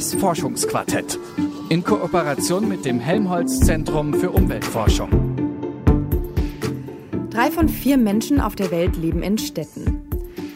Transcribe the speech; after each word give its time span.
Das 0.00 0.14
Forschungsquartett 0.14 1.18
in 1.68 1.84
Kooperation 1.84 2.66
mit 2.66 2.86
dem 2.86 3.00
Helmholtz 3.00 3.60
Zentrum 3.60 4.14
für 4.14 4.30
Umweltforschung. 4.30 5.10
Drei 7.28 7.50
von 7.50 7.68
vier 7.68 7.98
Menschen 7.98 8.40
auf 8.40 8.56
der 8.56 8.70
Welt 8.70 8.96
leben 8.96 9.22
in 9.22 9.36
Städten. 9.36 10.08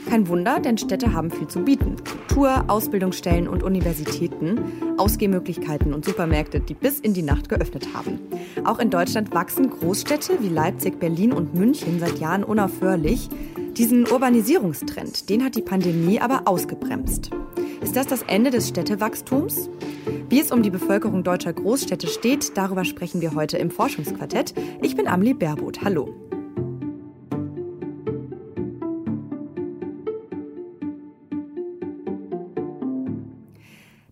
Kein 0.09 0.29
Wunder, 0.29 0.61
denn 0.61 0.79
Städte 0.79 1.13
haben 1.13 1.31
viel 1.31 1.47
zu 1.47 1.61
bieten. 1.61 1.97
Kultur, 1.97 2.65
Ausbildungsstellen 2.69 3.47
und 3.47 3.63
Universitäten, 3.63 4.61
Ausgehmöglichkeiten 4.97 5.93
und 5.93 6.07
Supermärkte, 6.07 6.61
die 6.61 6.73
bis 6.73 6.99
in 6.99 7.13
die 7.13 7.21
Nacht 7.21 7.51
geöffnet 7.51 7.89
haben. 7.93 8.21
Auch 8.65 8.79
in 8.79 8.89
Deutschland 8.89 9.35
wachsen 9.35 9.69
Großstädte 9.69 10.39
wie 10.41 10.49
Leipzig, 10.49 10.99
Berlin 10.99 11.35
und 11.35 11.55
München 11.55 12.01
seit 12.01 12.19
Jahren 12.19 12.45
unaufhörlich. 12.45 13.29
Diesen 13.77 14.11
Urbanisierungstrend, 14.11 15.29
den 15.29 15.45
hat 15.45 15.55
die 15.55 15.61
Pandemie 15.61 16.19
aber 16.19 16.49
ausgebremst. 16.49 17.31
Ist 17.95 18.11
das 18.11 18.23
das 18.23 18.29
Ende 18.29 18.51
des 18.51 18.71
Städtewachstums? 18.71 19.71
Wie 20.29 20.41
es 20.41 20.51
um 20.51 20.65
die 20.65 20.71
Bevölkerung 20.71 21.23
deutscher 21.23 21.53
Großstädte 21.53 22.09
steht, 22.09 22.57
darüber 22.57 22.85
sprechen 22.85 23.21
wir 23.21 23.37
heute 23.37 23.57
im 23.57 23.71
Forschungsquartett. 23.71 24.53
Ich 24.83 24.97
bin 24.97 25.07
Amelie 25.07 25.33
Baerboth. 25.33 25.85
Hallo. 25.85 26.13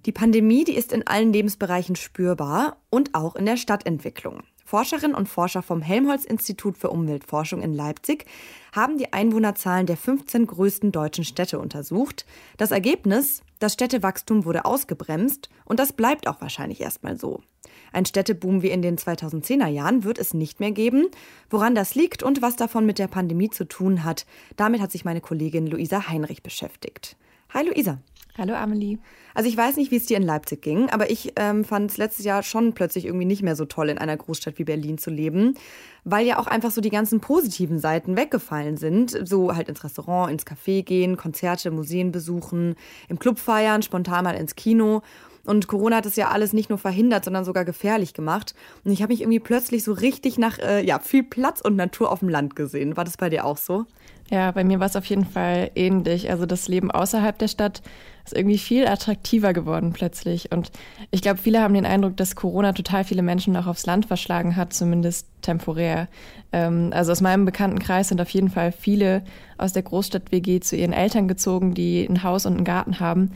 Die 0.06 0.12
Pandemie, 0.12 0.62
die 0.62 0.76
ist 0.76 0.92
in 0.92 1.04
allen 1.04 1.32
Lebensbereichen 1.32 1.96
spürbar 1.96 2.76
und 2.88 3.16
auch 3.16 3.34
in 3.34 3.46
der 3.46 3.56
Stadtentwicklung. 3.56 4.44
Forscherinnen 4.72 5.14
und 5.14 5.28
Forscher 5.28 5.60
vom 5.60 5.82
Helmholtz-Institut 5.82 6.78
für 6.78 6.88
Umweltforschung 6.88 7.60
in 7.60 7.74
Leipzig 7.74 8.24
haben 8.74 8.96
die 8.96 9.12
Einwohnerzahlen 9.12 9.84
der 9.84 9.98
15 9.98 10.46
größten 10.46 10.92
deutschen 10.92 11.24
Städte 11.24 11.58
untersucht. 11.58 12.24
Das 12.56 12.70
Ergebnis, 12.70 13.42
das 13.58 13.74
Städtewachstum 13.74 14.46
wurde 14.46 14.64
ausgebremst 14.64 15.50
und 15.66 15.78
das 15.78 15.92
bleibt 15.92 16.26
auch 16.26 16.40
wahrscheinlich 16.40 16.80
erstmal 16.80 17.18
so. 17.18 17.42
Ein 17.92 18.06
Städteboom 18.06 18.62
wie 18.62 18.70
in 18.70 18.80
den 18.80 18.96
2010er 18.96 19.68
Jahren 19.68 20.04
wird 20.04 20.18
es 20.18 20.32
nicht 20.32 20.58
mehr 20.58 20.72
geben. 20.72 21.08
Woran 21.50 21.74
das 21.74 21.94
liegt 21.94 22.22
und 22.22 22.40
was 22.40 22.56
davon 22.56 22.86
mit 22.86 22.98
der 22.98 23.08
Pandemie 23.08 23.50
zu 23.50 23.68
tun 23.68 24.04
hat, 24.04 24.24
damit 24.56 24.80
hat 24.80 24.90
sich 24.90 25.04
meine 25.04 25.20
Kollegin 25.20 25.66
Luisa 25.66 26.08
Heinrich 26.08 26.42
beschäftigt. 26.42 27.18
Hi 27.52 27.62
Luisa. 27.68 27.98
Hallo 28.38 28.54
Amelie. 28.54 28.98
Also 29.34 29.46
ich 29.50 29.56
weiß 29.58 29.76
nicht, 29.76 29.90
wie 29.90 29.96
es 29.96 30.06
dir 30.06 30.16
in 30.16 30.22
Leipzig 30.22 30.62
ging, 30.62 30.88
aber 30.88 31.10
ich 31.10 31.34
ähm, 31.36 31.66
fand 31.66 31.90
es 31.90 31.98
letztes 31.98 32.24
Jahr 32.24 32.42
schon 32.42 32.72
plötzlich 32.72 33.04
irgendwie 33.04 33.26
nicht 33.26 33.42
mehr 33.42 33.56
so 33.56 33.66
toll, 33.66 33.90
in 33.90 33.98
einer 33.98 34.16
Großstadt 34.16 34.58
wie 34.58 34.64
Berlin 34.64 34.96
zu 34.96 35.10
leben, 35.10 35.54
weil 36.04 36.26
ja 36.26 36.38
auch 36.38 36.46
einfach 36.46 36.70
so 36.70 36.80
die 36.80 36.88
ganzen 36.88 37.20
positiven 37.20 37.78
Seiten 37.78 38.16
weggefallen 38.16 38.78
sind. 38.78 39.10
So 39.28 39.54
halt 39.54 39.68
ins 39.68 39.84
Restaurant, 39.84 40.32
ins 40.32 40.46
Café 40.46 40.82
gehen, 40.82 41.18
Konzerte, 41.18 41.70
Museen 41.70 42.10
besuchen, 42.10 42.74
im 43.10 43.18
Club 43.18 43.38
feiern, 43.38 43.82
spontan 43.82 44.24
mal 44.24 44.34
ins 44.34 44.56
Kino. 44.56 45.02
Und 45.44 45.68
Corona 45.68 45.96
hat 45.96 46.06
es 46.06 46.16
ja 46.16 46.30
alles 46.30 46.54
nicht 46.54 46.70
nur 46.70 46.78
verhindert, 46.78 47.24
sondern 47.24 47.44
sogar 47.44 47.66
gefährlich 47.66 48.14
gemacht. 48.14 48.54
Und 48.84 48.92
ich 48.92 49.02
habe 49.02 49.12
mich 49.12 49.20
irgendwie 49.20 49.40
plötzlich 49.40 49.84
so 49.84 49.92
richtig 49.92 50.38
nach 50.38 50.58
äh, 50.58 50.82
ja, 50.86 51.00
viel 51.00 51.24
Platz 51.24 51.60
und 51.60 51.76
Natur 51.76 52.10
auf 52.10 52.20
dem 52.20 52.30
Land 52.30 52.56
gesehen. 52.56 52.96
War 52.96 53.04
das 53.04 53.16
bei 53.18 53.28
dir 53.28 53.44
auch 53.44 53.58
so? 53.58 53.84
Ja, 54.30 54.52
bei 54.52 54.64
mir 54.64 54.80
war 54.80 54.86
es 54.86 54.96
auf 54.96 55.04
jeden 55.04 55.26
Fall 55.26 55.70
ähnlich. 55.74 56.30
Also 56.30 56.46
das 56.46 56.68
Leben 56.68 56.90
außerhalb 56.90 57.36
der 57.38 57.48
Stadt 57.48 57.82
ist 58.24 58.36
irgendwie 58.36 58.58
viel 58.58 58.86
attraktiver 58.86 59.52
geworden 59.52 59.92
plötzlich. 59.92 60.52
Und 60.52 60.70
ich 61.10 61.22
glaube, 61.22 61.38
viele 61.38 61.60
haben 61.60 61.74
den 61.74 61.86
Eindruck, 61.86 62.16
dass 62.16 62.36
Corona 62.36 62.72
total 62.72 63.04
viele 63.04 63.22
Menschen 63.22 63.56
auch 63.56 63.66
aufs 63.66 63.86
Land 63.86 64.06
verschlagen 64.06 64.56
hat, 64.56 64.72
zumindest 64.72 65.26
temporär. 65.42 66.08
Ähm, 66.52 66.90
also 66.92 67.12
aus 67.12 67.20
meinem 67.20 67.44
Bekanntenkreis 67.44 68.08
sind 68.08 68.20
auf 68.20 68.30
jeden 68.30 68.50
Fall 68.50 68.72
viele 68.72 69.22
aus 69.58 69.72
der 69.72 69.82
Großstadt-WG 69.82 70.60
zu 70.60 70.76
ihren 70.76 70.92
Eltern 70.92 71.28
gezogen, 71.28 71.74
die 71.74 72.04
ein 72.04 72.22
Haus 72.22 72.46
und 72.46 72.56
einen 72.56 72.64
Garten 72.64 73.00
haben 73.00 73.32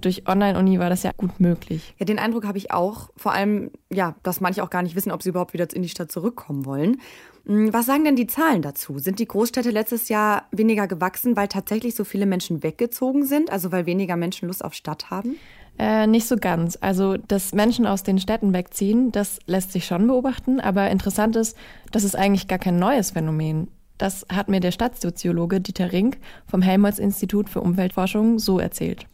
durch 0.00 0.28
Online-Uni 0.28 0.78
war 0.78 0.90
das 0.90 1.02
ja 1.02 1.12
gut 1.16 1.40
möglich. 1.40 1.94
Ja, 1.98 2.06
den 2.06 2.18
Eindruck 2.18 2.46
habe 2.46 2.58
ich 2.58 2.70
auch. 2.70 3.10
Vor 3.16 3.32
allem, 3.32 3.70
ja, 3.90 4.14
dass 4.22 4.40
manche 4.40 4.62
auch 4.62 4.70
gar 4.70 4.82
nicht 4.82 4.96
wissen, 4.96 5.10
ob 5.10 5.22
sie 5.22 5.30
überhaupt 5.30 5.52
wieder 5.52 5.66
in 5.74 5.82
die 5.82 5.88
Stadt 5.88 6.12
zurückkommen 6.12 6.64
wollen. 6.64 7.00
Hm, 7.46 7.72
was 7.72 7.86
sagen 7.86 8.04
denn 8.04 8.16
die 8.16 8.26
Zahlen 8.26 8.62
dazu? 8.62 8.98
Sind 8.98 9.18
die 9.18 9.26
Großstädte 9.26 9.70
letztes 9.70 10.08
Jahr 10.08 10.46
weniger 10.50 10.86
gewachsen, 10.86 11.36
weil 11.36 11.48
tatsächlich 11.48 11.94
so 11.94 12.04
viele 12.04 12.26
Menschen 12.26 12.62
weggezogen 12.62 13.24
sind? 13.24 13.50
Also 13.50 13.72
weil 13.72 13.86
weniger 13.86 14.16
Menschen 14.16 14.48
Lust 14.48 14.64
auf 14.64 14.74
Stadt 14.74 15.10
haben? 15.10 15.36
Äh, 15.78 16.06
nicht 16.06 16.26
so 16.26 16.36
ganz. 16.36 16.78
Also, 16.80 17.16
dass 17.16 17.52
Menschen 17.52 17.86
aus 17.86 18.02
den 18.02 18.18
Städten 18.18 18.54
wegziehen, 18.54 19.12
das 19.12 19.38
lässt 19.46 19.72
sich 19.72 19.86
schon 19.86 20.06
beobachten. 20.06 20.60
Aber 20.60 20.90
interessant 20.90 21.36
ist, 21.36 21.56
das 21.92 22.04
ist 22.04 22.16
eigentlich 22.16 22.48
gar 22.48 22.58
kein 22.58 22.78
neues 22.78 23.10
Phänomen. 23.12 23.68
Das 23.98 24.26
hat 24.30 24.48
mir 24.48 24.60
der 24.60 24.72
Stadtsoziologe 24.72 25.60
Dieter 25.60 25.92
Rink 25.92 26.18
vom 26.46 26.62
Helmholtz-Institut 26.62 27.48
für 27.48 27.60
Umweltforschung 27.60 28.38
so 28.38 28.58
erzählt. 28.58 29.06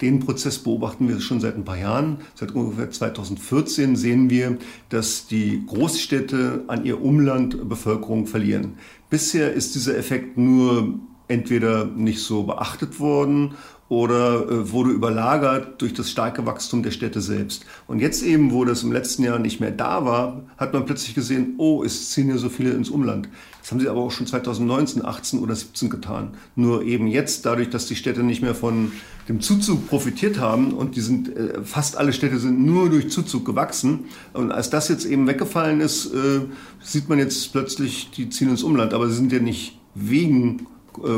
Den 0.00 0.20
Prozess 0.20 0.58
beobachten 0.58 1.08
wir 1.08 1.18
schon 1.20 1.40
seit 1.40 1.56
ein 1.56 1.64
paar 1.64 1.78
Jahren. 1.78 2.18
Seit 2.34 2.54
ungefähr 2.54 2.90
2014 2.90 3.96
sehen 3.96 4.28
wir, 4.28 4.58
dass 4.90 5.26
die 5.26 5.64
Großstädte 5.66 6.64
an 6.66 6.84
ihr 6.84 7.02
Umland 7.02 7.68
Bevölkerung 7.68 8.26
verlieren. 8.26 8.74
Bisher 9.08 9.52
ist 9.52 9.74
dieser 9.74 9.96
Effekt 9.96 10.36
nur 10.36 10.98
entweder 11.26 11.86
nicht 11.86 12.20
so 12.20 12.42
beachtet 12.42 13.00
worden 13.00 13.54
oder 13.88 14.48
äh, 14.48 14.70
wurde 14.70 14.90
überlagert 14.90 15.80
durch 15.80 15.94
das 15.94 16.10
starke 16.10 16.44
Wachstum 16.44 16.82
der 16.82 16.90
Städte 16.90 17.20
selbst. 17.20 17.64
Und 17.86 18.00
jetzt 18.00 18.22
eben, 18.22 18.52
wo 18.52 18.64
das 18.64 18.82
im 18.82 18.92
letzten 18.92 19.24
Jahr 19.24 19.38
nicht 19.38 19.60
mehr 19.60 19.70
da 19.70 20.04
war, 20.04 20.42
hat 20.58 20.74
man 20.74 20.84
plötzlich 20.84 21.14
gesehen, 21.14 21.54
oh, 21.56 21.82
es 21.82 22.10
ziehen 22.10 22.28
ja 22.28 22.36
so 22.36 22.50
viele 22.50 22.72
ins 22.72 22.90
Umland. 22.90 23.28
Das 23.62 23.72
haben 23.72 23.80
sie 23.80 23.88
aber 23.88 24.00
auch 24.00 24.10
schon 24.10 24.26
2019, 24.26 25.04
18 25.04 25.40
oder 25.40 25.54
17 25.54 25.88
getan. 25.88 26.30
Nur 26.54 26.82
eben 26.82 27.06
jetzt, 27.06 27.46
dadurch, 27.46 27.70
dass 27.70 27.86
die 27.86 27.96
Städte 27.96 28.22
nicht 28.22 28.42
mehr 28.42 28.54
von 28.54 28.92
dem 29.28 29.40
Zuzug 29.40 29.88
profitiert 29.88 30.38
haben 30.38 30.72
und 30.72 30.96
die 30.96 31.00
sind, 31.00 31.34
äh, 31.34 31.62
fast 31.64 31.96
alle 31.96 32.12
Städte 32.12 32.38
sind 32.38 32.64
nur 32.64 32.90
durch 32.90 33.10
Zuzug 33.10 33.44
gewachsen. 33.44 34.06
Und 34.34 34.52
als 34.52 34.68
das 34.70 34.88
jetzt 34.88 35.06
eben 35.06 35.26
weggefallen 35.26 35.80
ist, 35.80 36.06
äh, 36.12 36.40
sieht 36.82 37.08
man 37.08 37.18
jetzt 37.18 37.52
plötzlich, 37.52 38.10
die 38.10 38.28
ziehen 38.28 38.50
ins 38.50 38.62
Umland. 38.62 38.92
Aber 38.92 39.08
sie 39.08 39.16
sind 39.16 39.32
ja 39.32 39.40
nicht 39.40 39.78
wegen 39.94 40.66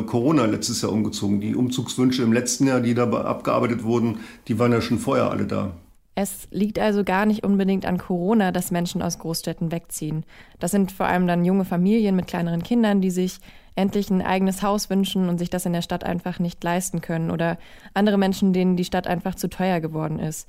Corona 0.06 0.46
letztes 0.46 0.82
Jahr 0.82 0.92
umgezogen. 0.92 1.40
Die 1.40 1.54
Umzugswünsche 1.54 2.22
im 2.22 2.32
letzten 2.32 2.66
Jahr, 2.66 2.80
die 2.80 2.94
da 2.94 3.10
abgearbeitet 3.10 3.84
wurden, 3.84 4.20
die 4.48 4.58
waren 4.58 4.72
ja 4.72 4.80
schon 4.80 4.98
vorher 4.98 5.30
alle 5.30 5.46
da. 5.46 5.72
Es 6.14 6.48
liegt 6.50 6.78
also 6.78 7.04
gar 7.04 7.24
nicht 7.24 7.44
unbedingt 7.44 7.86
an 7.86 7.96
Corona, 7.96 8.52
dass 8.52 8.70
Menschen 8.70 9.00
aus 9.00 9.18
Großstädten 9.18 9.72
wegziehen. 9.72 10.24
Das 10.58 10.70
sind 10.70 10.92
vor 10.92 11.06
allem 11.06 11.26
dann 11.26 11.44
junge 11.44 11.64
Familien 11.64 12.16
mit 12.16 12.26
kleineren 12.26 12.62
Kindern, 12.62 13.00
die 13.00 13.10
sich 13.10 13.38
endlich 13.76 14.10
ein 14.10 14.20
eigenes 14.20 14.62
Haus 14.62 14.90
wünschen 14.90 15.28
und 15.28 15.38
sich 15.38 15.50
das 15.50 15.64
in 15.64 15.72
der 15.72 15.82
Stadt 15.82 16.04
einfach 16.04 16.38
nicht 16.38 16.62
leisten 16.62 17.00
können 17.00 17.30
oder 17.30 17.58
andere 17.94 18.18
Menschen, 18.18 18.52
denen 18.52 18.76
die 18.76 18.84
Stadt 18.84 19.06
einfach 19.06 19.34
zu 19.34 19.48
teuer 19.48 19.80
geworden 19.80 20.18
ist. 20.18 20.48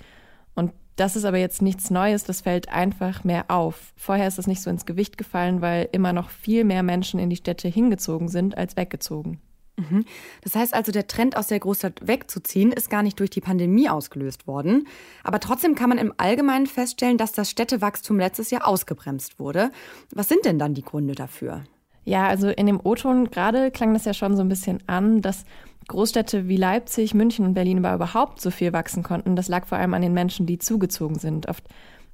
Das 0.95 1.15
ist 1.15 1.25
aber 1.25 1.37
jetzt 1.37 1.61
nichts 1.61 1.89
Neues, 1.89 2.23
das 2.23 2.41
fällt 2.41 2.69
einfach 2.69 3.23
mehr 3.23 3.45
auf. 3.49 3.93
Vorher 3.95 4.27
ist 4.27 4.39
es 4.39 4.47
nicht 4.47 4.61
so 4.61 4.69
ins 4.69 4.85
Gewicht 4.85 5.17
gefallen, 5.17 5.61
weil 5.61 5.89
immer 5.91 6.13
noch 6.13 6.29
viel 6.29 6.63
mehr 6.63 6.83
Menschen 6.83 7.19
in 7.19 7.29
die 7.29 7.37
Städte 7.37 7.67
hingezogen 7.67 8.27
sind 8.27 8.57
als 8.57 8.75
weggezogen. 8.77 9.39
Mhm. 9.77 10.05
Das 10.41 10.55
heißt 10.55 10.73
also, 10.73 10.91
der 10.91 11.07
Trend 11.07 11.37
aus 11.37 11.47
der 11.47 11.59
Großstadt 11.59 12.05
wegzuziehen 12.05 12.71
ist 12.71 12.89
gar 12.89 13.03
nicht 13.03 13.19
durch 13.19 13.29
die 13.29 13.41
Pandemie 13.41 13.89
ausgelöst 13.89 14.47
worden. 14.47 14.87
Aber 15.23 15.39
trotzdem 15.39 15.75
kann 15.75 15.89
man 15.89 15.97
im 15.97 16.13
Allgemeinen 16.17 16.67
feststellen, 16.67 17.17
dass 17.17 17.31
das 17.31 17.49
Städtewachstum 17.49 18.19
letztes 18.19 18.51
Jahr 18.51 18.67
ausgebremst 18.67 19.39
wurde. 19.39 19.71
Was 20.13 20.29
sind 20.29 20.45
denn 20.45 20.59
dann 20.59 20.73
die 20.73 20.83
Gründe 20.83 21.15
dafür? 21.15 21.63
Ja, 22.03 22.27
also 22.27 22.49
in 22.49 22.65
dem 22.65 22.79
O-Ton 22.83 23.29
gerade 23.29 23.71
klang 23.71 23.93
das 23.93 24.05
ja 24.05 24.13
schon 24.13 24.35
so 24.35 24.41
ein 24.41 24.49
bisschen 24.49 24.81
an, 24.87 25.21
dass 25.21 25.45
Großstädte 25.91 26.47
wie 26.47 26.57
Leipzig, 26.57 27.13
München 27.13 27.45
und 27.45 27.53
Berlin 27.53 27.85
aber 27.85 27.95
überhaupt 27.95 28.41
so 28.41 28.49
viel 28.49 28.73
wachsen 28.73 29.03
konnten, 29.03 29.35
das 29.35 29.47
lag 29.47 29.67
vor 29.67 29.77
allem 29.77 29.93
an 29.93 30.01
den 30.01 30.13
Menschen, 30.13 30.45
die 30.45 30.57
zugezogen 30.57 31.19
sind. 31.19 31.47
Oft 31.47 31.65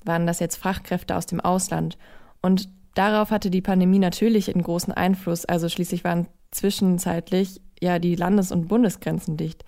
waren 0.03 0.27
das 0.27 0.39
jetzt 0.39 0.57
Fachkräfte 0.57 1.15
aus 1.15 1.25
dem 1.25 1.39
Ausland. 1.39 1.97
Und 2.41 2.69
darauf 2.95 3.31
hatte 3.31 3.49
die 3.49 3.61
Pandemie 3.61 3.99
natürlich 3.99 4.53
einen 4.53 4.63
großen 4.63 4.93
Einfluss. 4.93 5.45
Also 5.45 5.69
schließlich 5.69 6.03
waren 6.03 6.27
zwischenzeitlich 6.51 7.61
ja 7.79 7.99
die 7.99 8.15
Landes- 8.15 8.51
und 8.51 8.67
Bundesgrenzen 8.67 9.37
dicht. 9.37 9.63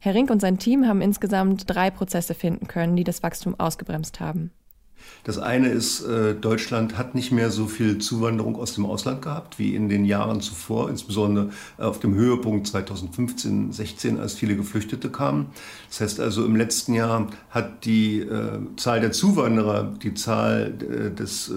Herr 0.00 0.14
Rink 0.14 0.30
und 0.30 0.40
sein 0.40 0.58
Team 0.58 0.88
haben 0.88 1.00
insgesamt 1.00 1.64
drei 1.66 1.90
Prozesse 1.90 2.34
finden 2.34 2.66
können, 2.66 2.96
die 2.96 3.04
das 3.04 3.22
Wachstum 3.22 3.58
ausgebremst 3.58 4.18
haben. 4.18 4.50
Das 5.24 5.38
eine 5.38 5.68
ist, 5.68 6.02
äh, 6.02 6.34
Deutschland 6.34 6.98
hat 6.98 7.14
nicht 7.14 7.30
mehr 7.30 7.50
so 7.50 7.66
viel 7.66 7.98
Zuwanderung 7.98 8.56
aus 8.56 8.74
dem 8.74 8.86
Ausland 8.86 9.22
gehabt 9.22 9.58
wie 9.58 9.74
in 9.74 9.88
den 9.88 10.04
Jahren 10.04 10.40
zuvor, 10.40 10.90
insbesondere 10.90 11.50
auf 11.78 12.00
dem 12.00 12.14
Höhepunkt 12.14 12.66
2015, 12.66 13.72
16, 13.72 14.18
als 14.18 14.34
viele 14.34 14.56
Geflüchtete 14.56 15.10
kamen. 15.10 15.46
Das 15.88 16.00
heißt 16.00 16.20
also, 16.20 16.44
im 16.44 16.56
letzten 16.56 16.94
Jahr 16.94 17.28
hat 17.50 17.84
die 17.84 18.20
äh, 18.20 18.58
Zahl 18.76 19.00
der 19.00 19.12
Zuwanderer 19.12 19.94
die 20.02 20.14
Zahl 20.14 20.74
äh, 20.80 21.10
des 21.10 21.52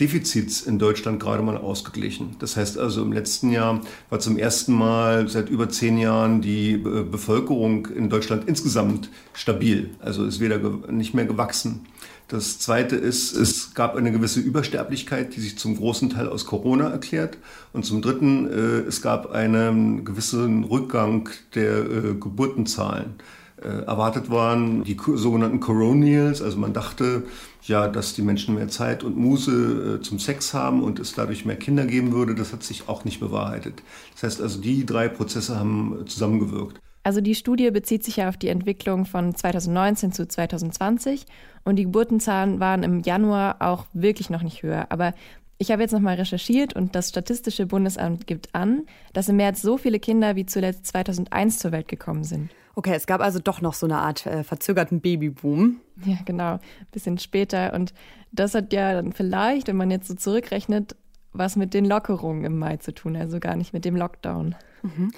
Defizits 0.00 0.62
in 0.62 0.78
Deutschland 0.78 1.20
gerade 1.20 1.42
mal 1.42 1.58
ausgeglichen. 1.58 2.36
Das 2.38 2.56
heißt 2.56 2.78
also, 2.78 3.02
im 3.02 3.12
letzten 3.12 3.50
Jahr 3.50 3.82
war 4.08 4.18
zum 4.18 4.38
ersten 4.38 4.72
Mal 4.72 5.28
seit 5.28 5.50
über 5.50 5.68
zehn 5.68 5.98
Jahren 5.98 6.40
die 6.40 6.78
Bevölkerung 6.78 7.86
in 7.86 8.08
Deutschland 8.08 8.48
insgesamt 8.48 9.10
stabil. 9.34 9.90
Also 10.00 10.24
ist 10.24 10.40
weder 10.40 10.58
nicht 10.90 11.12
mehr 11.12 11.26
gewachsen. 11.26 11.86
Das 12.30 12.60
Zweite 12.60 12.94
ist, 12.94 13.32
es 13.32 13.74
gab 13.74 13.96
eine 13.96 14.12
gewisse 14.12 14.38
Übersterblichkeit, 14.38 15.34
die 15.34 15.40
sich 15.40 15.58
zum 15.58 15.76
großen 15.76 16.10
Teil 16.10 16.28
aus 16.28 16.46
Corona 16.46 16.88
erklärt. 16.88 17.38
Und 17.72 17.84
zum 17.84 18.02
Dritten, 18.02 18.48
äh, 18.48 18.86
es 18.86 19.02
gab 19.02 19.32
einen 19.32 20.04
gewissen 20.04 20.62
Rückgang 20.62 21.28
der 21.56 21.78
äh, 21.80 22.14
Geburtenzahlen. 22.14 23.14
äh, 23.62 23.84
erwartet 23.84 24.30
waren, 24.30 24.84
die 24.84 24.96
sogenannten 25.14 25.58
Coronials. 25.60 26.40
Also 26.40 26.56
man 26.56 26.72
dachte 26.72 27.24
ja, 27.64 27.88
dass 27.88 28.14
die 28.14 28.22
Menschen 28.22 28.54
mehr 28.54 28.68
Zeit 28.68 29.02
und 29.04 29.16
Muße 29.16 30.00
zum 30.02 30.18
Sex 30.18 30.54
haben 30.54 30.82
und 30.82 30.98
es 31.00 31.12
dadurch 31.14 31.44
mehr 31.44 31.56
Kinder 31.56 31.84
geben 31.84 32.12
würde. 32.12 32.34
Das 32.34 32.52
hat 32.52 32.62
sich 32.62 32.88
auch 32.88 33.04
nicht 33.04 33.20
bewahrheitet. 33.20 33.82
Das 34.14 34.22
heißt 34.22 34.40
also, 34.40 34.60
die 34.60 34.86
drei 34.86 35.08
Prozesse 35.08 35.58
haben 35.58 36.04
zusammengewirkt. 36.06 36.80
Also 37.02 37.20
die 37.20 37.34
Studie 37.34 37.70
bezieht 37.70 38.04
sich 38.04 38.16
ja 38.16 38.28
auf 38.28 38.36
die 38.36 38.48
Entwicklung 38.48 39.06
von 39.06 39.34
2019 39.34 40.12
zu 40.12 40.28
2020 40.28 41.24
und 41.64 41.76
die 41.76 41.84
Geburtenzahlen 41.84 42.60
waren 42.60 42.82
im 42.82 43.00
Januar 43.00 43.56
auch 43.60 43.86
wirklich 43.92 44.28
noch 44.28 44.42
nicht 44.42 44.62
höher. 44.62 44.86
Aber 44.90 45.14
ich 45.56 45.70
habe 45.70 45.82
jetzt 45.82 45.92
nochmal 45.92 46.16
recherchiert 46.16 46.74
und 46.74 46.94
das 46.94 47.10
Statistische 47.10 47.66
Bundesamt 47.66 48.26
gibt 48.26 48.54
an, 48.54 48.86
dass 49.12 49.28
im 49.28 49.36
März 49.36 49.62
so 49.62 49.76
viele 49.76 49.98
Kinder 49.98 50.36
wie 50.36 50.46
zuletzt 50.46 50.86
2001 50.86 51.58
zur 51.58 51.72
Welt 51.72 51.88
gekommen 51.88 52.24
sind. 52.24 52.50
Okay, 52.76 52.94
es 52.94 53.06
gab 53.06 53.20
also 53.20 53.40
doch 53.40 53.60
noch 53.60 53.74
so 53.74 53.86
eine 53.86 53.98
Art 53.98 54.24
äh, 54.26 54.44
verzögerten 54.44 55.00
Babyboom. 55.00 55.80
Ja, 56.04 56.16
genau, 56.24 56.54
ein 56.54 56.60
bisschen 56.92 57.18
später. 57.18 57.74
Und 57.74 57.92
das 58.32 58.54
hat 58.54 58.72
ja 58.72 58.94
dann 58.94 59.12
vielleicht, 59.12 59.68
wenn 59.68 59.76
man 59.76 59.90
jetzt 59.90 60.08
so 60.08 60.14
zurückrechnet, 60.14 60.96
was 61.32 61.56
mit 61.56 61.74
den 61.74 61.84
Lockerungen 61.84 62.44
im 62.44 62.58
Mai 62.58 62.78
zu 62.78 62.92
tun, 62.94 63.16
also 63.16 63.38
gar 63.38 63.56
nicht 63.56 63.72
mit 63.72 63.84
dem 63.84 63.96
Lockdown. 63.96 64.54
Mhm. 64.82 65.12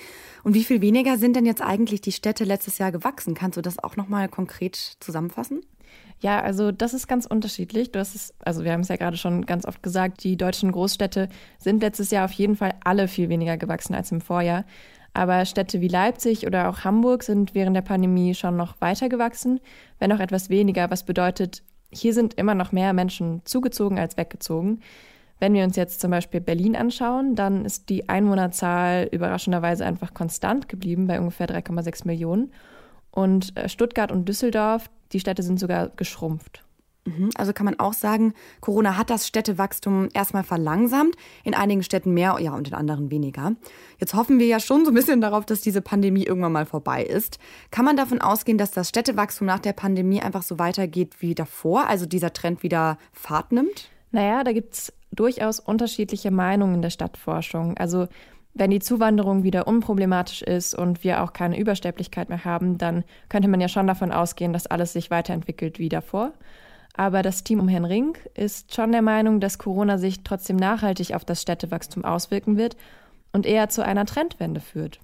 Und 0.45 0.55
wie 0.55 0.65
viel 0.65 0.81
weniger 0.81 1.19
sind 1.19 1.37
denn 1.37 1.47
jetzt 1.47 1.63
eigentlich 1.63 2.01
die 2.01 2.13
Städte 2.13 2.45
letztes 2.45 2.79
Jahr 2.79 2.93
gewachsen? 2.93 3.35
Kannst 3.35 3.57
du 3.57 3.63
das 3.63 3.79
auch 3.79 3.97
nochmal 3.97 4.29
konkret 4.29 4.97
zusammenfassen? 5.01 5.61
Ja, 6.21 6.41
also 6.41 6.71
das 6.71 6.95
ist 6.95 7.09
ganz 7.09 7.27
unterschiedlich. 7.27 7.91
Du 7.91 7.99
hast 7.99 8.15
es, 8.15 8.33
also 8.45 8.65
wir 8.65 8.73
haben 8.73 8.83
es 8.83 8.89
ja 8.89 8.97
gerade 8.97 9.17
schon 9.17 9.45
ganz 9.45 9.67
oft 9.67 9.83
gesagt, 9.83 10.23
die 10.23 10.37
deutschen 10.37 10.71
Großstädte 10.71 11.29
sind 11.59 11.83
letztes 11.83 12.11
Jahr 12.11 12.25
auf 12.25 12.33
jeden 12.33 12.57
Fall 12.57 12.75
alle 12.85 13.09
viel 13.09 13.29
weniger 13.29 13.57
gewachsen 13.57 13.95
als 13.95 14.13
im 14.13 14.21
Vorjahr. 14.21 14.65
Aber 15.15 15.45
Städte 15.45 15.81
wie 15.81 15.89
Leipzig 15.89 16.47
oder 16.47 16.69
auch 16.69 16.85
Hamburg 16.85 17.23
sind 17.23 17.55
während 17.55 17.77
der 17.77 17.83
Pandemie 17.83 18.35
schon 18.35 18.57
noch 18.57 18.81
weiter 18.81 19.09
gewachsen, 19.09 19.61
wenn 19.99 20.13
auch 20.13 20.21
etwas 20.21 20.49
weniger, 20.49 20.91
was 20.91 21.05
bedeutet, 21.05 21.63
hier 21.93 22.15
sind 22.15 22.35
immer 22.35 22.55
noch 22.55 22.73
mehr 22.73 22.93
Menschen 22.93 23.43
zugezogen 23.45 23.99
als 23.99 24.17
weggezogen. 24.17 24.81
Wenn 25.43 25.55
wir 25.55 25.65
uns 25.65 25.75
jetzt 25.75 26.01
zum 26.01 26.13
Beispiel 26.13 26.41
Berlin 26.41 26.77
anschauen, 26.77 27.35
dann 27.35 27.65
ist 27.65 27.89
die 27.89 28.09
Einwohnerzahl 28.09 29.09
überraschenderweise 29.11 29.85
einfach 29.85 30.15
konstant 30.15 30.69
geblieben 30.69 31.09
bei 31.09 31.19
ungefähr 31.19 31.49
3,6 31.49 32.07
Millionen. 32.07 32.53
Und 33.11 33.57
äh, 33.57 33.69
Stuttgart 33.69 34.13
und 34.13 34.29
Düsseldorf, 34.29 34.89
die 35.11 35.19
Städte 35.19 35.43
sind 35.43 35.59
sogar 35.59 35.89
geschrumpft. 35.97 36.63
Mhm. 37.07 37.31
Also 37.35 37.53
kann 37.53 37.65
man 37.65 37.81
auch 37.81 37.93
sagen, 37.93 38.35
Corona 38.61 38.97
hat 38.97 39.11
das 39.11 39.27
Städtewachstum 39.27 40.11
erstmal 40.15 40.45
verlangsamt, 40.45 41.17
in 41.43 41.55
einigen 41.55 41.83
Städten 41.83 42.15
mehr, 42.15 42.37
ja, 42.39 42.55
und 42.55 42.69
in 42.69 42.75
anderen 42.75 43.11
weniger. 43.11 43.57
Jetzt 43.99 44.15
hoffen 44.15 44.39
wir 44.39 44.47
ja 44.47 44.61
schon 44.61 44.85
so 44.85 44.93
ein 44.93 44.95
bisschen 44.95 45.21
darauf, 45.21 45.45
dass 45.45 45.61
diese 45.61 45.83
Pandemie 45.83 46.23
irgendwann 46.23 46.53
mal 46.53 46.67
vorbei 46.67 47.03
ist. 47.03 47.41
Kann 47.73 47.85
man 47.85 47.97
davon 47.97 48.21
ausgehen, 48.21 48.59
dass 48.59 48.71
das 48.71 48.91
Städtewachstum 48.91 49.49
nach 49.49 49.59
der 49.59 49.73
Pandemie 49.73 50.23
einfach 50.23 50.43
so 50.43 50.61
weitergeht 50.61 51.17
wie 51.19 51.35
davor, 51.35 51.89
also 51.89 52.07
dieser 52.07 52.33
Trend 52.33 52.63
wieder 52.63 52.97
Fahrt 53.13 53.51
nimmt? 53.51 53.91
Naja, 54.13 54.45
da 54.45 54.53
gibt 54.53 54.75
es 54.75 54.93
durchaus 55.13 55.61
unterschiedliche 55.61 56.31
Meinungen 56.31 56.77
in 56.77 56.83
der 56.83 56.91
Stadtforschung. 56.91 57.77
Also 57.77 58.09
wenn 58.55 58.71
die 58.71 58.81
Zuwanderung 58.81 59.45
wieder 59.45 59.67
unproblematisch 59.67 60.43
ist 60.43 60.75
und 60.75 61.05
wir 61.05 61.23
auch 61.23 61.33
keine 61.33 61.59
Übersterblichkeit 61.59 62.29
mehr 62.29 62.45
haben, 62.45 62.77
dann 62.79 63.05
könnte 63.29 63.49
man 63.49 63.61
ja 63.61 63.69
schon 63.69 63.87
davon 63.87 64.13
ausgehen, 64.13 64.53
dass 64.53 64.67
alles 64.67 64.93
sich 64.93 65.11
weiterentwickelt 65.11 65.79
wie 65.79 65.89
davor. 65.89 66.33
Aber 66.95 67.23
das 67.23 67.45
Team 67.45 67.61
um 67.61 67.69
Herrn 67.69 67.87
Rink 67.87 68.19
ist 68.35 68.75
schon 68.75 68.93
der 68.93 69.01
Meinung, 69.01 69.41
dass 69.41 69.59
Corona 69.59 69.97
sich 69.97 70.23
trotzdem 70.25 70.57
nachhaltig 70.57 71.15
auf 71.15 71.25
das 71.25 71.41
Städtewachstum 71.41 72.05
auswirken 72.05 72.59
wird 72.59 72.77
und 73.33 73.47
eher 73.47 73.71
zu 73.71 73.83
einer 73.83 74.05
Trendwende 74.05 74.61
führt. 74.61 75.01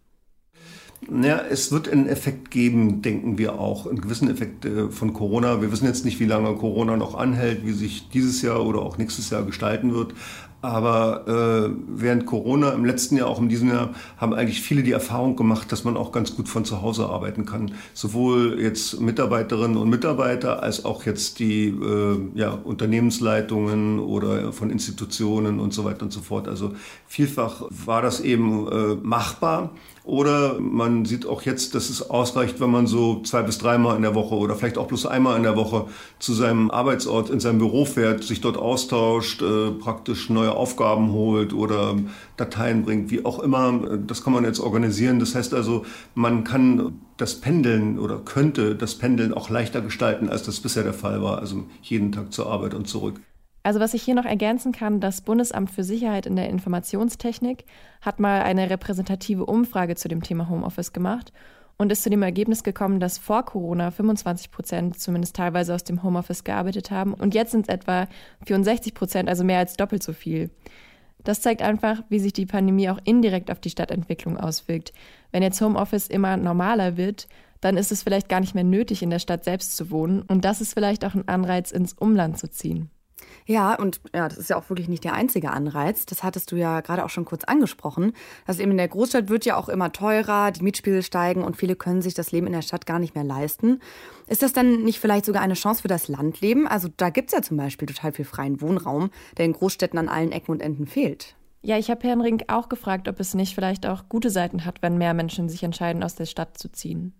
Ja, 1.11 1.41
es 1.51 1.73
wird 1.73 1.89
einen 1.89 2.07
Effekt 2.07 2.51
geben, 2.51 3.01
denken 3.01 3.39
wir 3.39 3.59
auch, 3.59 3.87
einen 3.87 4.01
gewissen 4.01 4.29
Effekt 4.29 4.67
äh, 4.67 4.91
von 4.91 5.15
Corona. 5.15 5.63
Wir 5.63 5.73
wissen 5.73 5.87
jetzt 5.87 6.05
nicht, 6.05 6.21
wie 6.21 6.27
lange 6.27 6.55
Corona 6.57 6.99
noch 6.99 7.15
anhält, 7.15 7.65
wie 7.65 7.73
sich 7.73 8.11
dieses 8.11 8.43
Jahr 8.43 8.65
oder 8.67 8.81
auch 8.83 8.99
nächstes 8.99 9.31
Jahr 9.31 9.43
gestalten 9.43 9.95
wird. 9.95 10.13
Aber 10.61 11.29
äh, 11.29 11.71
während 11.87 12.27
Corona 12.27 12.71
im 12.71 12.85
letzten 12.85 13.17
Jahr, 13.17 13.29
auch 13.29 13.41
in 13.41 13.49
diesem 13.49 13.69
Jahr, 13.69 13.95
haben 14.17 14.35
eigentlich 14.35 14.61
viele 14.61 14.83
die 14.83 14.91
Erfahrung 14.91 15.37
gemacht, 15.37 15.71
dass 15.71 15.85
man 15.85 15.97
auch 15.97 16.11
ganz 16.11 16.35
gut 16.35 16.49
von 16.49 16.65
zu 16.65 16.83
Hause 16.83 17.07
arbeiten 17.07 17.47
kann. 17.47 17.73
Sowohl 17.95 18.61
jetzt 18.61 19.01
Mitarbeiterinnen 19.01 19.77
und 19.77 19.89
Mitarbeiter 19.89 20.63
als 20.63 20.85
auch 20.85 21.07
jetzt 21.07 21.39
die 21.39 21.69
äh, 21.69 22.19
ja, 22.35 22.51
Unternehmensleitungen 22.51 24.01
oder 24.01 24.53
von 24.53 24.71
Institutionen 24.71 25.61
und 25.61 25.73
so 25.73 25.85
weiter 25.85 26.03
und 26.03 26.13
so 26.13 26.21
fort. 26.21 26.49
Also 26.49 26.73
vielfach 27.07 27.63
war 27.71 28.03
das 28.03 28.21
eben 28.21 28.67
äh, 28.67 28.95
machbar. 29.01 29.71
Oder 30.09 30.59
man 30.59 31.05
sieht 31.05 31.27
auch 31.27 31.43
jetzt, 31.43 31.75
dass 31.75 31.91
es 31.91 32.09
ausreicht, 32.09 32.61
wenn 32.61 32.71
man 32.71 32.87
so 32.87 33.21
zwei 33.25 33.43
bis 33.43 33.59
dreimal 33.59 33.95
in 33.95 34.01
der 34.01 34.15
Woche 34.15 34.37
oder 34.37 34.57
vielleicht 34.57 34.79
auch 34.79 34.87
bloß 34.87 35.05
einmal 35.05 35.37
in 35.37 35.43
der 35.43 35.55
Woche 35.55 35.85
zu 36.19 36.33
seinem 36.33 36.71
Arbeitsort 36.71 37.29
in 37.29 37.41
sein 37.41 37.59
Büro 37.59 37.85
fährt, 37.85 38.25
sich 38.25 38.41
dort 38.41 38.57
austauscht, 38.57 39.43
äh, 39.43 39.71
praktisch 39.73 40.31
neue 40.31 40.53
Aufgaben 40.53 41.13
holt 41.13 41.53
oder 41.53 41.95
Dateien 42.39 42.85
bringt, 42.87 43.11
wie 43.11 43.27
auch 43.27 43.39
immer. 43.41 43.99
Das 44.07 44.25
kann 44.25 44.33
man 44.33 44.45
jetzt 44.45 44.61
organisieren. 44.61 45.19
Das 45.19 45.35
heißt 45.35 45.53
also, 45.53 45.85
man 46.15 46.43
kann 46.43 47.01
das 47.19 47.35
Pendeln 47.43 47.99
oder 47.99 48.17
könnte 48.17 48.77
das 48.77 48.95
Pendeln 48.95 49.35
auch 49.35 49.51
leichter 49.51 49.83
gestalten, 49.83 50.31
als 50.31 50.43
das 50.43 50.61
bisher 50.61 50.85
der 50.85 50.95
Fall 50.95 51.23
war. 51.23 51.39
Also 51.41 51.65
jeden 51.83 52.13
Tag 52.13 52.33
zur 52.33 52.47
Arbeit 52.47 52.73
und 52.73 52.89
zurück. 52.89 53.21
Also 53.69 53.81
was 53.81 53.93
ich 53.93 54.03
hier 54.03 54.15
noch 54.15 54.25
ergänzen 54.25 54.73
kann, 54.73 54.99
das 54.99 55.21
Bundesamt 55.21 55.71
für 55.71 55.85
Sicherheit 55.85 56.25
in 56.25 56.37
der 56.37 56.49
Informationstechnik 56.49 57.67
hat 58.01 58.19
mal 58.19 58.41
eine 58.41 58.71
repräsentative 58.71 59.45
Umfrage 59.45 59.95
zu 59.95 60.09
dem 60.09 60.23
Thema 60.23 60.49
Homeoffice 60.49 60.95
gemacht 60.95 61.35
und 61.77 61.93
ist 61.93 62.03
zu 62.03 62.09
dem 62.09 62.23
Ergebnis 62.23 62.63
gekommen, 62.63 62.99
dass 62.99 63.19
vor 63.19 63.45
Corona 63.45 63.91
25 63.91 64.51
Prozent 64.51 64.99
zumindest 64.99 65.37
teilweise 65.37 65.75
aus 65.75 65.85
dem 65.85 66.03
Homeoffice 66.03 66.45
gearbeitet 66.45 66.91
haben 66.91 67.13
und 67.13 67.35
jetzt 67.35 67.51
sind 67.51 67.69
es 67.69 67.75
etwa 67.75 68.09
64 68.47 68.95
Prozent, 68.95 69.29
also 69.29 69.45
mehr 69.45 69.59
als 69.59 69.77
doppelt 69.77 70.03
so 70.03 70.15
viel. 70.15 70.49
Das 71.23 71.43
zeigt 71.43 71.61
einfach, 71.61 72.03
wie 72.09 72.21
sich 72.21 72.33
die 72.33 72.47
Pandemie 72.47 72.89
auch 72.89 73.01
indirekt 73.05 73.51
auf 73.51 73.61
die 73.61 73.69
Stadtentwicklung 73.69 74.39
auswirkt. 74.39 74.95
Wenn 75.31 75.43
jetzt 75.43 75.61
Homeoffice 75.61 76.09
immer 76.09 76.39
normaler 76.39 76.97
wird, 76.97 77.29
dann 77.61 77.77
ist 77.77 77.93
es 77.93 78.03
vielleicht 78.03 78.31
gar 78.31 78.41
nicht 78.41 78.55
mehr 78.55 78.65
nötig, 78.65 79.03
in 79.03 79.11
der 79.11 79.19
Stadt 79.19 79.45
selbst 79.45 79.77
zu 79.77 79.91
wohnen 79.91 80.23
und 80.23 80.47
das 80.47 80.63
ist 80.63 80.73
vielleicht 80.73 81.05
auch 81.05 81.15
ein 81.15 81.29
Anreiz, 81.29 81.71
ins 81.71 81.93
Umland 81.93 82.39
zu 82.39 82.51
ziehen. 82.51 82.89
Ja, 83.49 83.77
und 83.77 84.03
ja, 84.15 84.29
das 84.29 84.37
ist 84.37 84.51
ja 84.51 84.59
auch 84.59 84.69
wirklich 84.69 84.89
nicht 84.89 85.05
der 85.05 85.15
einzige 85.15 85.51
Anreiz. 85.53 86.05
Das 86.05 86.23
hattest 86.23 86.53
du 86.53 86.57
ja 86.57 86.83
gerade 86.83 87.03
auch 87.03 87.09
schon 87.09 87.25
kurz 87.25 87.45
angesprochen. 87.45 88.13
Also 88.47 88.61
eben 88.61 88.73
in 88.73 88.77
der 88.77 88.89
Großstadt 88.89 89.31
wird 89.31 89.47
ja 89.47 89.57
auch 89.57 89.71
immer 89.71 89.91
teurer, 89.91 90.51
die 90.51 90.63
Mietspiegel 90.63 91.03
steigen 91.03 91.43
und 91.43 91.57
viele 91.57 91.75
können 91.75 92.03
sich 92.03 92.13
das 92.13 92.31
Leben 92.31 92.47
in 92.47 92.53
der 92.53 92.61
Stadt 92.61 92.85
gar 92.85 92.99
nicht 92.99 93.15
mehr 93.15 93.25
leisten. 93.25 93.81
Ist 94.27 94.43
das 94.43 94.53
dann 94.53 94.83
nicht 94.85 95.01
vielleicht 95.01 95.25
sogar 95.25 95.41
eine 95.41 95.55
Chance 95.55 95.81
für 95.81 95.89
das 95.89 96.09
Landleben? 96.09 96.69
Also 96.69 96.89
da 96.95 97.09
gibt 97.09 97.31
es 97.31 97.33
ja 97.33 97.41
zum 97.41 97.57
Beispiel 97.57 97.89
total 97.89 98.13
viel 98.13 98.27
freien 98.27 98.61
Wohnraum, 98.61 99.09
der 99.39 99.47
in 99.47 99.55
Großstädten 99.55 99.99
an 99.99 100.11
allen 100.11 100.31
Ecken 100.31 100.51
und 100.53 100.61
Enden 100.61 100.87
fehlt. 100.87 101.35
Ja, 101.63 101.79
ich 101.79 101.91
habe 101.91 102.07
Herrn 102.07 102.21
Rink 102.21 102.45
auch 102.49 102.69
gefragt, 102.69 103.09
ob 103.09 103.19
es 103.19 103.33
nicht 103.33 103.55
vielleicht 103.55 103.87
auch 103.87 104.11
gute 104.11 104.29
Seiten 104.29 104.67
hat, 104.67 104.83
wenn 104.83 104.99
mehr 104.99 105.15
Menschen 105.15 105.49
sich 105.49 105.63
entscheiden, 105.63 106.05
aus 106.05 106.17
der 106.17 106.27
Stadt 106.27 106.59
zu 106.59 106.71
ziehen 106.71 107.15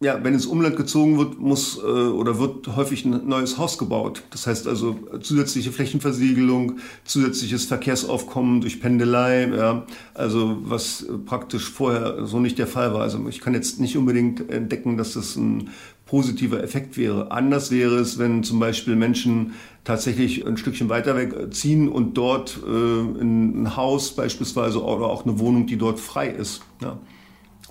ja, 0.00 0.22
wenn 0.22 0.34
ins 0.34 0.46
Umland 0.46 0.76
gezogen 0.76 1.18
wird, 1.18 1.38
muss 1.38 1.78
äh, 1.78 1.80
oder 1.80 2.38
wird 2.38 2.76
häufig 2.76 3.04
ein 3.04 3.26
neues 3.28 3.58
Haus 3.58 3.78
gebaut. 3.78 4.22
Das 4.30 4.46
heißt 4.46 4.66
also 4.66 4.98
zusätzliche 5.20 5.72
Flächenversiegelung, 5.72 6.78
zusätzliches 7.04 7.64
Verkehrsaufkommen 7.64 8.60
durch 8.60 8.80
Pendelei, 8.80 9.46
ja, 9.46 9.86
also 10.12 10.58
was 10.64 11.06
praktisch 11.26 11.70
vorher 11.70 12.26
so 12.26 12.40
nicht 12.40 12.58
der 12.58 12.66
Fall 12.66 12.92
war. 12.92 13.02
Also 13.02 13.26
ich 13.28 13.40
kann 13.40 13.54
jetzt 13.54 13.80
nicht 13.80 13.96
unbedingt 13.96 14.50
entdecken, 14.50 14.96
dass 14.96 15.14
das 15.14 15.36
ein 15.36 15.70
positiver 16.06 16.62
Effekt 16.62 16.98
wäre. 16.98 17.30
Anders 17.30 17.70
wäre 17.70 17.96
es, 17.96 18.18
wenn 18.18 18.42
zum 18.42 18.58
Beispiel 18.58 18.96
Menschen 18.96 19.54
tatsächlich 19.84 20.46
ein 20.46 20.56
Stückchen 20.56 20.88
weiter 20.88 21.16
weg 21.16 21.54
ziehen 21.54 21.88
und 21.88 22.14
dort 22.14 22.58
äh, 22.66 23.20
in 23.20 23.62
ein 23.62 23.76
Haus 23.76 24.14
beispielsweise 24.14 24.82
oder 24.82 25.06
auch 25.06 25.24
eine 25.24 25.38
Wohnung, 25.38 25.66
die 25.66 25.78
dort 25.78 26.00
frei 26.00 26.28
ist. 26.28 26.62
Ja 26.82 26.98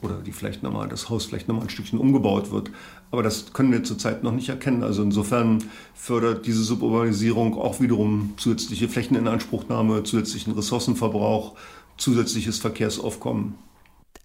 oder 0.03 0.15
die 0.15 0.31
vielleicht 0.31 0.63
nochmal, 0.63 0.87
das 0.87 1.09
Haus 1.09 1.25
vielleicht 1.25 1.47
nochmal 1.47 1.65
ein 1.65 1.69
Stückchen 1.69 1.99
umgebaut 1.99 2.51
wird. 2.51 2.71
Aber 3.11 3.23
das 3.23 3.53
können 3.53 3.71
wir 3.71 3.83
zurzeit 3.83 4.23
noch 4.23 4.31
nicht 4.31 4.49
erkennen. 4.49 4.83
Also 4.83 5.03
insofern 5.03 5.63
fördert 5.93 6.45
diese 6.45 6.63
Suburbanisierung 6.63 7.57
auch 7.57 7.79
wiederum 7.79 8.33
zusätzliche 8.37 8.89
Flächeninanspruchnahme, 8.89 10.03
zusätzlichen 10.03 10.53
Ressourcenverbrauch, 10.53 11.55
zusätzliches 11.97 12.59
Verkehrsaufkommen. 12.59 13.55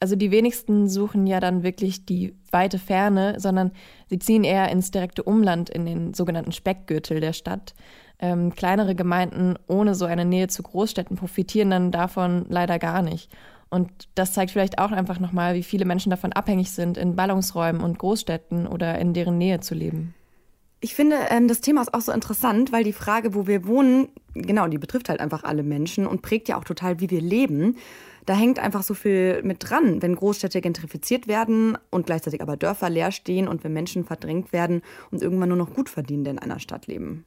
Also 0.01 0.15
die 0.15 0.31
wenigsten 0.31 0.89
suchen 0.89 1.27
ja 1.27 1.41
dann 1.41 1.63
wirklich 1.63 2.05
die 2.05 2.35
weite 2.53 2.79
Ferne, 2.79 3.35
sondern 3.39 3.73
sie 4.09 4.19
ziehen 4.19 4.45
eher 4.45 4.71
ins 4.71 4.91
direkte 4.91 5.25
Umland, 5.25 5.71
in 5.71 5.87
den 5.87 6.15
sogenannten 6.15 6.53
Speckgürtel 6.53 7.21
der 7.21 7.33
Stadt. 7.33 7.75
Ähm, 8.21 8.55
kleinere 8.55 8.95
Gemeinden 8.95 9.55
ohne 9.67 9.95
so 9.95 10.05
eine 10.05 10.25
Nähe 10.25 10.49
zu 10.49 10.63
Großstädten 10.63 11.17
profitieren 11.17 11.71
dann 11.71 11.91
davon 11.91 12.47
leider 12.49 12.79
gar 12.79 13.03
nicht. 13.03 13.31
Und 13.71 13.91
das 14.15 14.33
zeigt 14.33 14.51
vielleicht 14.51 14.79
auch 14.79 14.93
einfach 14.93 15.21
nochmal, 15.21 15.55
wie 15.55 15.63
viele 15.63 15.85
Menschen 15.85 16.11
davon 16.11 16.33
abhängig 16.33 16.71
sind, 16.71 16.97
in 16.97 17.17
Ballungsräumen 17.17 17.83
und 17.83 17.99
Großstädten 17.99 18.67
oder 18.67 18.99
in 18.99 19.13
deren 19.13 19.37
Nähe 19.37 19.61
zu 19.61 19.75
leben. 19.75 20.15
Ich 20.81 20.95
finde, 20.95 21.17
ähm, 21.31 21.49
das 21.49 21.61
Thema 21.61 21.83
ist 21.83 21.93
auch 21.93 22.01
so 22.01 22.13
interessant, 22.13 22.71
weil 22.71 22.85
die 22.85 22.93
Frage, 22.93 23.35
wo 23.35 23.47
wir 23.47 23.67
wohnen, 23.67 24.09
genau, 24.35 24.69
die 24.69 24.79
betrifft 24.79 25.09
halt 25.09 25.21
einfach 25.21 25.43
alle 25.43 25.65
Menschen 25.65 26.07
und 26.07 26.23
prägt 26.23 26.49
ja 26.49 26.57
auch 26.57 26.65
total, 26.65 27.01
wie 27.01 27.11
wir 27.11 27.21
leben. 27.21 27.77
Da 28.27 28.35
hängt 28.35 28.59
einfach 28.59 28.83
so 28.83 28.95
viel 28.95 29.43
mit 29.43 29.69
dran, 29.69 30.03
wenn 30.03 30.15
Großstädte 30.15 30.61
gentrifiziert 30.61 31.27
werden 31.27 31.77
und 31.91 32.07
gleichzeitig 32.07 32.43
aber 32.43 32.57
Dörfer 32.57 32.91
leer 32.91 33.11
stehen 33.11 33.49
und 33.49 33.65
wenn 33.65 33.73
Menschen 33.73 34.05
verdrängt 34.05 34.53
werden 34.53 34.83
und 35.11 35.21
irgendwann 35.21 35.49
nur 35.49 35.59
noch 35.59 35.75
Gutverdienende 35.75 36.31
in 36.31 36.39
einer 36.39 36.61
Stadt 36.61 36.87
leben. 36.87 37.25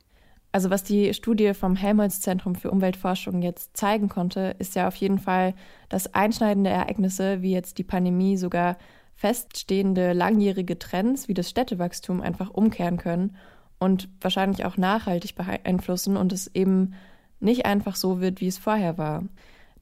Also 0.51 0.69
was 0.69 0.83
die 0.83 1.13
Studie 1.13 1.53
vom 1.53 1.75
Helmholtz-Zentrum 1.75 2.55
für 2.55 2.71
Umweltforschung 2.71 3.41
jetzt 3.41 3.77
zeigen 3.77 4.09
konnte, 4.09 4.55
ist 4.59 4.75
ja 4.75 4.87
auf 4.87 4.95
jeden 4.95 5.19
Fall, 5.19 5.53
dass 5.87 6.13
einschneidende 6.13 6.69
Ereignisse 6.69 7.41
wie 7.41 7.53
jetzt 7.53 7.77
die 7.77 7.83
Pandemie 7.83 8.35
sogar 8.35 8.77
feststehende 9.15 10.13
langjährige 10.13 10.77
Trends 10.77 11.27
wie 11.27 11.33
das 11.33 11.49
Städtewachstum 11.49 12.21
einfach 12.21 12.49
umkehren 12.49 12.97
können 12.97 13.35
und 13.79 14.09
wahrscheinlich 14.19 14.65
auch 14.65 14.77
nachhaltig 14.77 15.35
beeinflussen 15.35 16.17
und 16.17 16.33
es 16.33 16.53
eben 16.53 16.95
nicht 17.39 17.65
einfach 17.65 17.95
so 17.95 18.19
wird, 18.19 18.41
wie 18.41 18.47
es 18.47 18.57
vorher 18.57 18.97
war. 18.97 19.23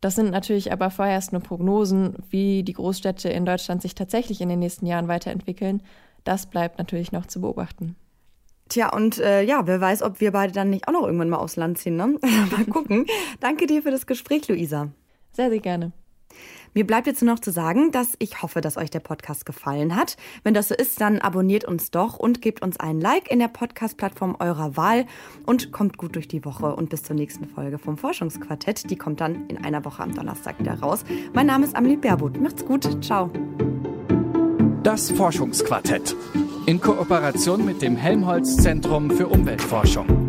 Das 0.01 0.15
sind 0.15 0.31
natürlich 0.31 0.71
aber 0.71 0.91
vorerst 0.91 1.33
nur 1.33 1.41
Prognosen, 1.41 2.15
wie 2.29 2.63
die 2.63 2.73
Großstädte 2.73 3.29
in 3.29 3.45
Deutschland 3.45 3.81
sich 3.81 3.95
tatsächlich 3.95 4.39
in 4.39 4.49
den 4.49 4.59
nächsten 4.59 4.85
Jahren 4.85 5.07
weiterentwickeln. 5.07 5.81
Das 6.23 6.45
bleibt 6.45 6.77
natürlich 6.77 7.11
noch 7.11 7.25
zu 7.25 7.41
beobachten. 7.41 7.95
Tja, 8.69 8.89
und 8.93 9.19
äh, 9.19 9.41
ja, 9.41 9.65
wer 9.65 9.81
weiß, 9.81 10.03
ob 10.03 10.21
wir 10.21 10.31
beide 10.31 10.53
dann 10.53 10.69
nicht 10.69 10.87
auch 10.87 10.93
noch 10.93 11.03
irgendwann 11.03 11.29
mal 11.29 11.37
aufs 11.37 11.55
Land 11.55 11.79
ziehen, 11.79 11.95
ne? 11.95 12.15
mal 12.51 12.65
gucken. 12.69 13.05
Danke 13.39 13.65
dir 13.65 13.81
für 13.81 13.91
das 13.91 14.05
Gespräch, 14.05 14.47
Luisa. 14.47 14.89
Sehr, 15.31 15.49
sehr 15.49 15.59
gerne. 15.59 15.91
Mir 16.75 16.85
bleibt 16.85 17.07
jetzt 17.07 17.23
nur 17.23 17.33
noch 17.33 17.39
zu 17.39 17.51
sagen, 17.51 17.91
dass 17.91 18.13
ich 18.19 18.43
hoffe, 18.43 18.61
dass 18.61 18.77
euch 18.77 18.91
der 18.91 18.99
Podcast 18.99 19.45
gefallen 19.45 19.95
hat. 19.95 20.17
Wenn 20.43 20.53
das 20.53 20.67
so 20.67 20.75
ist, 20.75 21.01
dann 21.01 21.19
abonniert 21.19 21.65
uns 21.65 21.89
doch 21.89 22.17
und 22.19 22.41
gebt 22.41 22.61
uns 22.61 22.79
ein 22.79 23.01
Like 23.01 23.31
in 23.31 23.39
der 23.39 23.47
Podcast-Plattform 23.47 24.35
eurer 24.39 24.77
Wahl 24.77 25.05
und 25.47 25.71
kommt 25.71 25.97
gut 25.97 26.15
durch 26.15 26.27
die 26.27 26.45
Woche 26.45 26.75
und 26.75 26.89
bis 26.89 27.01
zur 27.01 27.15
nächsten 27.15 27.45
Folge 27.45 27.79
vom 27.79 27.97
Forschungsquartett. 27.97 28.89
Die 28.89 28.97
kommt 28.97 29.19
dann 29.19 29.47
in 29.47 29.57
einer 29.57 29.83
Woche 29.83 30.03
am 30.03 30.13
Donnerstag 30.13 30.59
wieder 30.59 30.79
raus. 30.79 31.03
Mein 31.33 31.47
Name 31.47 31.65
ist 31.65 31.75
Amelie 31.75 31.97
Baerbuth. 31.97 32.39
Macht's 32.39 32.63
gut. 32.63 33.03
Ciao. 33.03 33.31
Das 34.83 35.11
Forschungsquartett 35.11 36.15
in 36.65 36.79
Kooperation 36.79 37.65
mit 37.65 37.81
dem 37.81 37.97
Helmholtz 37.97 38.55
Zentrum 38.57 39.11
für 39.11 39.27
Umweltforschung. 39.27 40.28